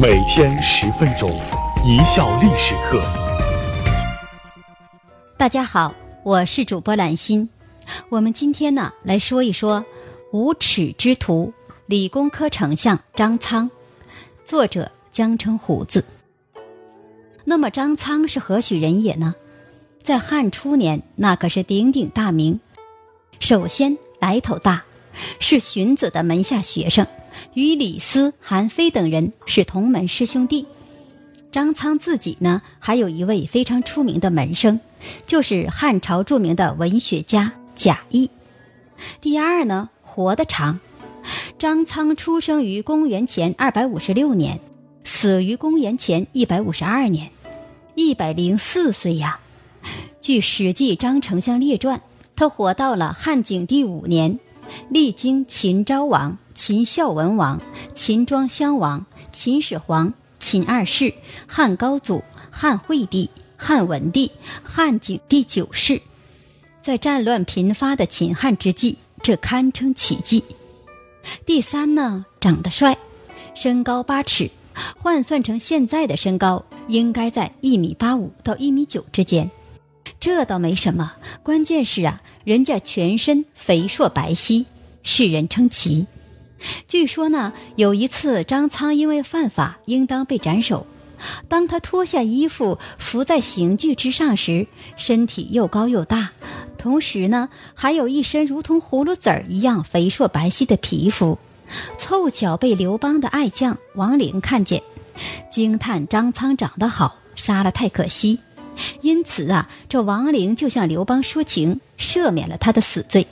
[0.00, 1.28] 每天十分钟，
[1.84, 3.02] 一笑历史课。
[5.36, 7.50] 大家好，我是主播兰心。
[8.08, 9.84] 我们今天呢来说一说
[10.32, 11.52] 无耻之徒——
[11.86, 13.68] 理工科丞相张苍。
[14.44, 16.04] 作者江城虎子。
[17.44, 19.34] 那么张苍是何许人也呢？
[20.00, 22.60] 在汉初年，那可是鼎鼎大名。
[23.40, 24.84] 首先来头大，
[25.40, 27.06] 是荀子的门下学生，
[27.54, 30.66] 与李斯、韩非等人是同门师兄弟。
[31.50, 34.80] 张苍自己呢，还有一位非常出名的门生，
[35.26, 38.30] 就是汉朝著名的文学家贾谊。
[39.20, 40.80] 第二呢，活得长。
[41.58, 44.60] 张苍出生于公元前二百五十六年，
[45.04, 47.30] 死于公元前一百五十二年，
[47.94, 49.40] 一百零四岁呀。
[50.20, 51.98] 据《史记·张丞相列传》，
[52.36, 54.38] 他活到了汉景帝五年，
[54.90, 57.60] 历经秦昭王、秦孝文王、
[57.94, 60.14] 秦庄襄王、秦始皇。
[60.40, 61.12] 秦二世、
[61.46, 64.30] 汉高祖、汉惠帝、汉文帝、
[64.62, 66.00] 汉景帝九世，
[66.80, 70.44] 在战乱频发的秦汉之际，这堪称奇迹。
[71.44, 72.96] 第三呢，长得帅，
[73.54, 74.50] 身高八尺，
[74.96, 79.50] 换算成现在的身高，应该在一米八五到一米九之间。
[80.28, 84.66] 这倒没什么，关键是啊，人家全身肥硕白皙，
[85.02, 86.06] 世人称奇。
[86.86, 90.86] 据说呢，有一次张苍因为犯法，应当被斩首。
[91.48, 94.66] 当他脱下衣服伏在刑具之上时，
[94.98, 96.32] 身体又高又大，
[96.76, 101.38] 同时呢，还有一身如同葫芦籽儿一样肥硕白皙的皮肤。
[101.96, 104.82] 凑巧被刘邦的爱将王陵看见，
[105.50, 108.40] 惊叹张苍长得好，杀了太可惜。
[109.00, 113.26] 因此啊，这王陵就向刘邦说情，赦免了他的死罪。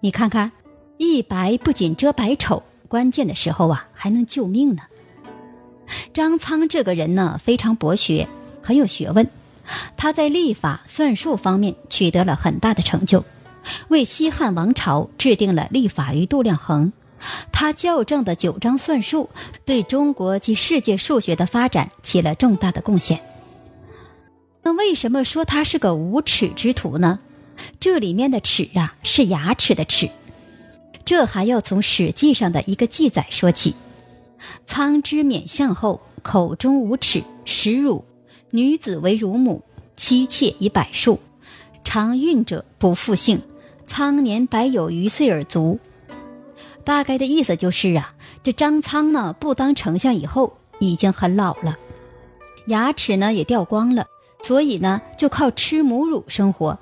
[0.00, 0.52] 你看看。
[0.96, 4.82] 一白不仅遮百丑，关键的时候啊还能救命呢。
[6.12, 8.28] 张苍这个人呢非常博学，
[8.62, 9.28] 很有学问，
[9.96, 13.24] 他在历法算术方面取得了很大的成就，
[13.88, 16.92] 为西汉王朝制定了历法与度量衡。
[17.50, 19.28] 他校正的九章算术
[19.64, 23.20] 对中国及世界数学的发展起了重大的贡献。
[24.64, 27.20] 那为什么说他是个无耻之徒呢？
[27.78, 30.10] 这里面的耻啊是牙齿的齿。
[31.04, 33.74] 这还要从《史记》上的一个记载说起
[34.64, 38.04] ：“苍之免相后，口中无齿，食乳。
[38.50, 39.62] 女子为乳母，
[39.94, 41.20] 妻妾以百数。
[41.84, 43.42] 常孕者不复姓。
[43.86, 45.78] 苍年百有余岁而卒。”
[46.84, 51.76] 大概的意思就是啊，这张苍呢，不当丞相以后已经很老了，
[52.68, 54.06] 牙齿呢也掉光了，
[54.44, 56.78] 所以呢就靠吃母乳生活。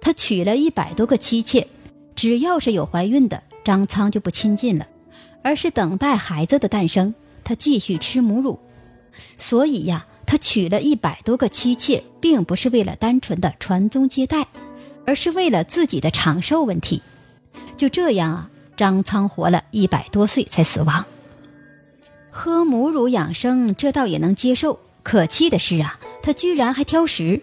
[0.00, 1.68] 他娶了一百多个妻妾，
[2.16, 3.42] 只要是有怀孕的。
[3.64, 4.86] 张苍就不亲近了，
[5.42, 8.58] 而是等待孩子的诞生，他继续吃母乳。
[9.38, 14.46] 所以呀，他娶了一百多个妻妾，并不是为了单纯的传宗接代，
[15.04, 17.02] 而是为了自己的长寿问题。
[17.76, 21.04] 就这样啊，张苍活了一百多岁才死亡。
[22.30, 24.78] 喝母乳养生，这倒也能接受。
[25.06, 27.42] 可气的是啊，他居然还挑食，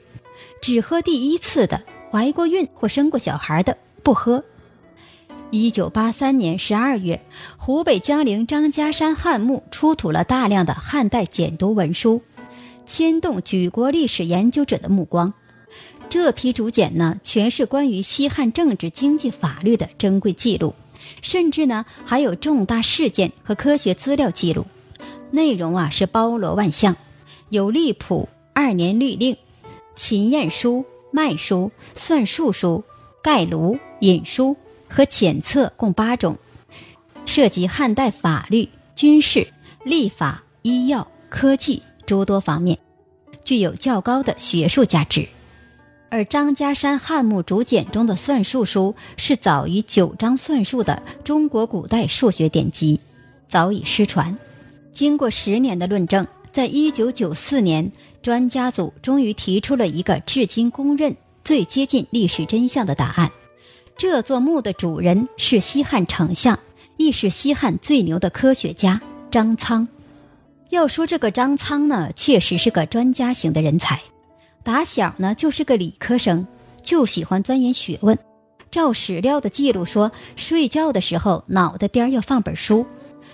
[0.62, 4.44] 只喝第一次的，怀过孕或生过小孩的不喝。
[5.50, 7.24] 一九八三年十二月，
[7.56, 12.22] 湖北江陵张家山汉墓出土了大量的汉代简牍文书，
[12.85, 15.34] 牵动举国历史研究者的目光。
[16.09, 20.75] 这批竹简呢，全是关于西汉政治、经济、法律的珍贵记录，
[21.22, 24.66] 甚至呢还有重大事件和科学资料记录。
[25.31, 26.97] 内容啊是包罗万象，
[27.53, 29.37] 有利谱、二年律令、
[29.95, 32.83] 秦验书、脉书、算术书、
[33.21, 34.57] 盖炉、引书。
[34.89, 36.37] 和检测共八种，
[37.25, 39.47] 涉及汉代法律、军事、
[39.83, 42.77] 历法、医药、科技诸多方面，
[43.43, 45.27] 具有较高的学术价值。
[46.11, 52.99] 而张家山汉墓竹简中的算术书是早于九章算术的中国古代数学典籍，
[53.47, 54.37] 早已失传。
[54.91, 57.91] 经过十年的论证，在一九九四年，
[58.21, 63.31] 专家组终于提出了一个至今公认最接近历史真相的答案。
[63.97, 66.59] 这座墓的主人是西汉丞相，
[66.97, 69.01] 亦是西汉最牛的科学家
[69.31, 69.88] 张苍。
[70.69, 73.99] 要说这个张苍呢，确实是个专家型的人才。
[74.61, 76.45] 打小呢就是个理科生，
[76.83, 78.15] 就喜欢钻研学问。
[78.69, 82.85] 照史料的记录说，睡觉的时候脑袋边要放本书，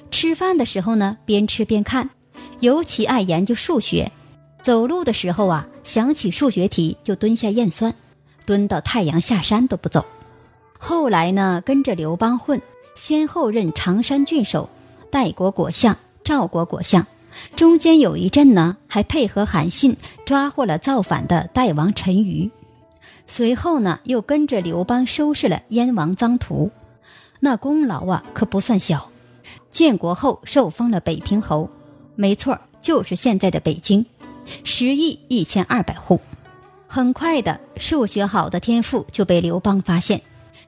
[0.09, 2.09] 吃饭的时候呢边吃边看，
[2.59, 4.11] 尤其爱研究数学。
[4.61, 7.95] 走路的时候啊，想起数学题就蹲下验算，
[8.45, 10.05] 蹲到太阳下山都不走。
[10.77, 12.61] 后来呢，跟着刘邦混，
[12.93, 14.69] 先后任常山郡守、
[15.09, 17.07] 代国国相、赵国国相，
[17.55, 22.51] 中间有一阵呢，还配合韩信抓获了造反的代王陈馀，
[23.25, 26.71] 随后呢，又跟着刘邦收拾了燕王臧荼，
[27.39, 29.09] 那功劳啊可不算小。
[29.69, 31.69] 建国后受封了北平侯，
[32.19, 34.05] 没错，就是现在的北京，
[34.65, 36.19] 十亿一千二百户。
[36.85, 40.21] 很快的，数学好的天赋就被刘邦发现，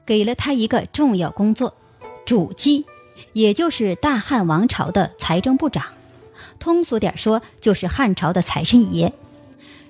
[0.06, 1.74] 给了他一个重要工作——
[2.24, 2.86] 主计，
[3.34, 5.84] 也就是大汉王朝的财政部长。
[6.58, 9.12] 通俗点说，就是汉朝的财神爷。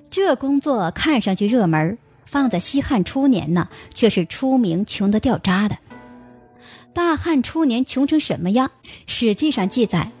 [0.09, 5.77] 这工作看上去热门，放在西汉初年呢，却是出名穷得掉渣的。
[6.93, 8.71] 大汉初年穷成什么样？
[9.07, 10.11] 史记上记载，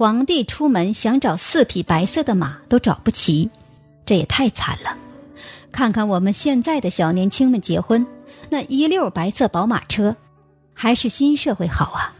[0.00, 3.50] 皇帝出门想找四匹白色的马都找不齐，
[4.06, 4.96] 这也太惨了。
[5.72, 8.06] 看看我们现在的小年轻们结婚，
[8.48, 10.16] 那一溜白色宝马车，
[10.72, 12.16] 还是新社会好啊！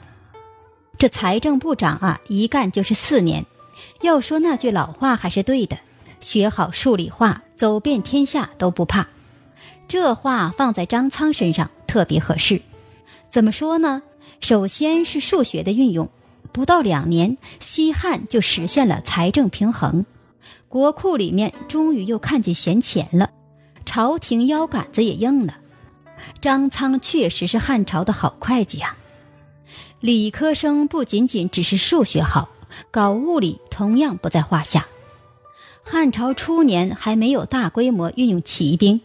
[0.98, 3.46] 这财政部长啊，一干就是四年。
[4.02, 5.78] 要说那句老话还是对的，
[6.20, 9.08] 学好数理化，走遍天下都不怕。
[9.88, 12.60] 这话放在张苍身上特别合适。
[13.30, 14.02] 怎么说呢？
[14.42, 16.10] 首先是数学的运用，
[16.52, 20.04] 不到两年，西汉就实现了财政平衡，
[20.68, 23.30] 国库里面终于又看见闲钱了。
[23.86, 25.58] 朝廷腰杆子也硬了，
[26.40, 28.96] 张苍确实是汉朝的好会计呀。
[30.00, 32.48] 理科生不仅仅只是数学好，
[32.90, 34.86] 搞物理同样不在话下。
[35.82, 39.00] 汉朝初年还没有大规模运用骑兵，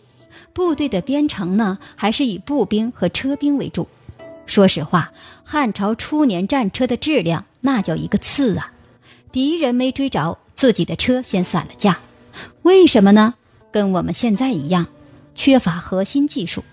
[0.54, 3.88] 部队的编成呢还是以步兵和车兵为主。
[4.46, 5.12] 说实话，
[5.44, 8.72] 汉朝初年战车的质量那叫一个次啊！
[9.32, 12.00] 敌人没追着，自己的车先散了架，
[12.62, 13.36] 为什么呢？
[13.72, 14.88] 跟我们现在一样，
[15.34, 16.64] 缺乏核心技术。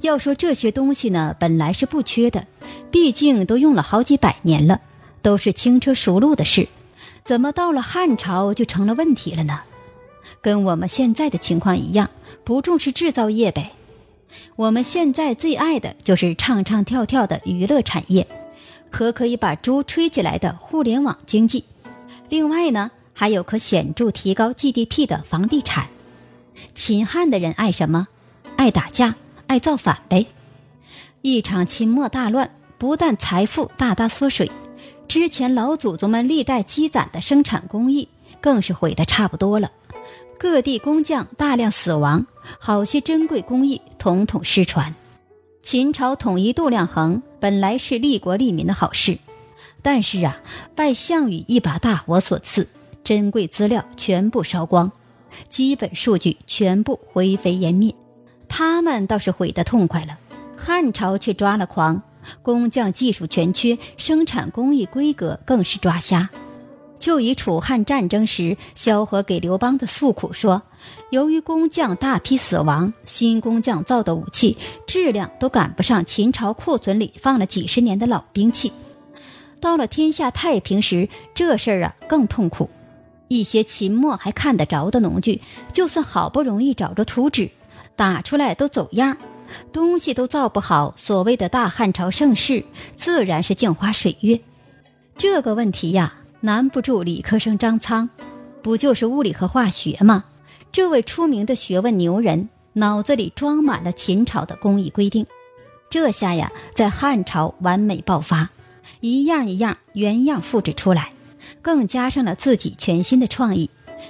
[0.00, 2.46] 要说这些东西呢，本来是不缺的，
[2.90, 4.80] 毕竟都用了好几百年了，
[5.20, 6.68] 都是轻车熟路的事，
[7.24, 9.60] 怎么到了汉朝就成了问题了呢？
[10.40, 12.08] 跟我们现在的情况一样，
[12.44, 13.72] 不重视制造业呗。
[14.56, 18.26] 我们现在最爱的就是唱唱跳跳的娱乐产业，
[18.90, 21.64] 和可以把猪吹起来的互联网经济。
[22.28, 22.90] 另外呢？
[23.12, 25.88] 还有可显著提高 GDP 的房地产。
[26.74, 28.08] 秦汉的人爱什么？
[28.56, 29.16] 爱打架，
[29.46, 30.26] 爱造反呗。
[31.20, 34.50] 一场秦末大乱，不但财富大大缩水，
[35.06, 38.08] 之前老祖宗们历代积攒的生产工艺
[38.40, 39.70] 更是毁得差不多了。
[40.38, 42.26] 各地工匠大量死亡，
[42.58, 44.94] 好些珍贵工艺统统失传。
[45.62, 49.18] 秦朝统一度量衡本来是利国利民的好事，
[49.82, 50.40] 但是啊，
[50.74, 52.68] 拜项羽一把大火所赐。
[53.02, 54.92] 珍贵资料全部烧光，
[55.48, 57.94] 基本数据全部灰飞烟灭。
[58.48, 60.18] 他们倒是毁得痛快了，
[60.56, 62.02] 汉朝却抓了狂，
[62.42, 66.30] 工匠技术全缺，生产工艺规格更是抓瞎。
[67.00, 70.62] 就以楚汉战争时萧何给刘邦的诉苦说
[71.10, 74.56] ：“由于工匠大批死亡，新工匠造的武器
[74.86, 78.72] 质量都赶不上秦朝库存里放了几十年的老兵器。”
[79.60, 82.70] 到了天下太平时，这事儿啊更痛苦。
[83.28, 85.40] 一些秦末还看得着的农具，
[85.72, 87.50] 就算好不容易找着图纸，
[87.94, 89.16] 打出来都走样，
[89.72, 90.94] 东西都造不好。
[90.96, 92.64] 所谓的大汉朝盛世，
[92.96, 94.40] 自然是镜花水月。
[95.16, 98.08] 这个问题呀，难不住理科生张苍，
[98.62, 100.24] 不就是物理和化学吗？
[100.72, 105.26] 这位出名的学问牛人，脑子里装满了秦朝的工艺规定，
[105.90, 108.50] 这下呀，在汉朝完美爆发，
[109.00, 111.12] 一样一样原样复制出来。
[111.60, 113.68] 更加上了自己全新的创意，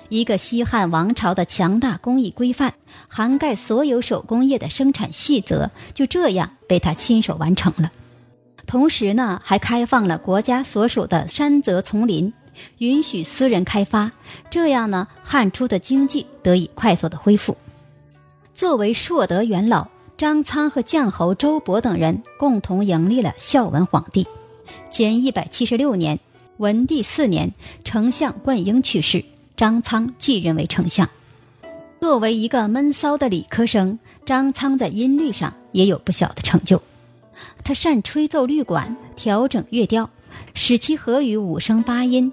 [0.08, 2.74] 一个西汉王朝的强大工艺规范，
[3.08, 7.90] 涵盖所有手工业的生产细则，就这样被他亲手完成了。
[8.70, 12.32] 同时呢，还开放了国家所属的山泽丛林，
[12.78, 14.12] 允许私人开发，
[14.48, 17.56] 这样呢，汉初的经济得以快速的恢复。
[18.54, 24.28] 作为硕德元老，张苍和绛侯周勃等人共同迎立了孝文皇帝，
[24.88, 26.20] 前一百七十六年。
[26.58, 29.24] 文帝四年，丞相灌婴去世，
[29.56, 31.10] 张苍继任为丞相。
[32.00, 36.80] 作为一个闷骚的理科生，张苍在音律上也有不小的成就。
[37.64, 40.10] 他善吹奏律管，调整乐调，
[40.54, 42.32] 使其合于五声八音，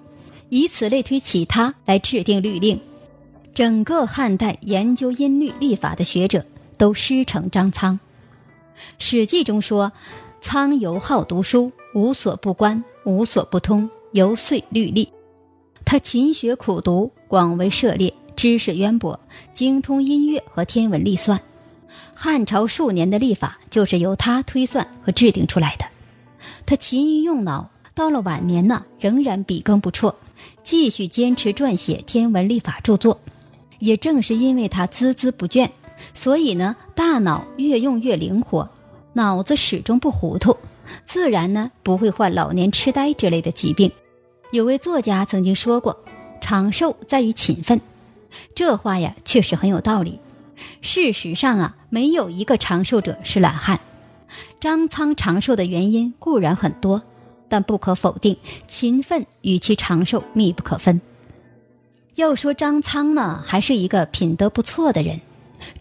[0.50, 2.80] 以此类推其他来制定律令。
[3.54, 6.46] 整个汉代研究音律历法的学者
[6.78, 8.00] 都师承张苍。
[9.00, 9.92] 《史记》中说
[10.40, 15.12] ：“苍尤好读书，无所不观，无所不通。”游遂律历，
[15.84, 19.20] 他勤学苦读，广为涉猎，知识渊博，
[19.54, 21.40] 精通音乐和天文历算。
[22.14, 25.86] 汉朝数年的历法就是由他推算和制定出来的。
[26.66, 30.16] 他勤于用脑，到了晚年呢，仍然笔耕不辍，
[30.64, 33.20] 继续坚持撰写天文历法著作。
[33.80, 35.70] 也正是因为他孜孜不倦，
[36.14, 38.68] 所以呢，大脑越用越灵活，
[39.14, 40.58] 脑子始终不糊涂，
[41.06, 43.92] 自然呢不会患老年痴呆之类的疾病。
[44.52, 45.98] 有位作家曾经说过
[46.42, 47.80] ：“长寿在于勤奋。”
[48.56, 50.20] 这话呀，确实很有道理。
[50.82, 53.80] 事实上啊，没有一个长寿者是懒汉。
[54.60, 57.04] 张苍长寿的原因固然很多，
[57.48, 58.38] 但不可否定，
[58.68, 61.00] 勤奋与其长寿密不可分。
[62.16, 65.22] 要说张苍呢，还是一个品德不错的人，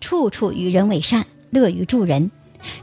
[0.01, 2.31] 处处与人为善，乐于助人，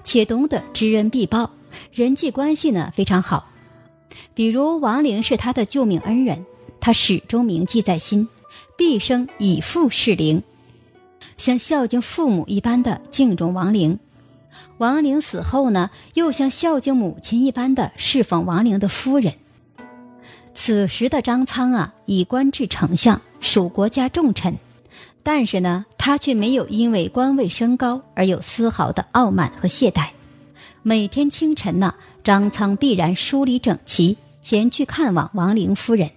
[0.04, 1.52] 且懂得知恩必报，
[1.92, 3.50] 人际关系呢非常好。
[4.34, 6.46] 比如王陵是他的救命恩人，
[6.80, 8.28] 他始终铭记在心，
[8.76, 10.42] 毕生以父事陵，
[11.38, 14.00] 像孝敬父母一般的敬重王陵。
[14.78, 19.34] 王陵死后呢，又像孝敬母亲一般的侍奉王陵的夫人。
[20.54, 24.58] 此时的张苍啊，已官至丞相，属国家重臣，
[25.24, 30.10] 但是呢，他却没有因为官位升高而有丝毫的傲慢和懈怠。
[30.84, 36.12] 每天清晨呢，张苍必然梳理整齐，前去看望王陵夫人，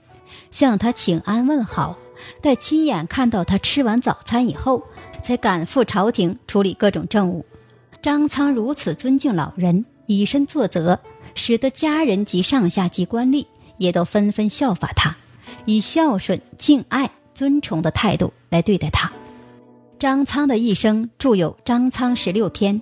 [0.50, 1.96] 向她请安问好。
[2.42, 4.82] 待亲眼看到她吃完早餐以后，
[5.23, 7.44] 才赶赴朝廷处理各种政务。
[8.02, 11.00] 张苍如此尊敬老人，以身作则，
[11.35, 13.46] 使得家人及上下级官吏
[13.78, 15.16] 也都纷纷效法他，
[15.64, 19.11] 以孝顺、敬爱、尊崇的态度来对待他。
[19.99, 22.80] 张苍的一生著有《张苍十六篇》，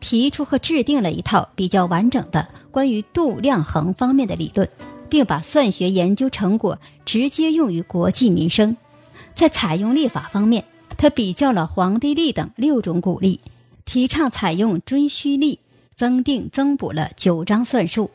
[0.00, 4.68] 提出和制定了一套比较完整的关于度量衡方面的理论，
[5.08, 8.76] 并把算学研究成果直接用于国计民生。
[9.34, 10.64] 在采用历法方面，
[10.96, 13.40] 他比较了黄帝历等六种古历。
[13.84, 15.60] 提倡采用颓顼历，
[15.94, 18.10] 增订增补了九章算术，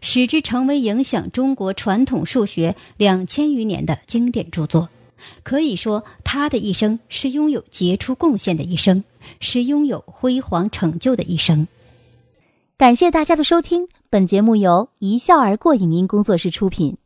[0.00, 4.88] 使之成为影响中国传统数学两千余年的经典著作。
[5.42, 9.02] 可以说，他的一生是拥有杰出贡献的一生，
[9.40, 11.66] 是拥有辉煌成就的一生。
[12.78, 16.96] 感谢大家的收听，本节目由一笑而过影音工作室出品。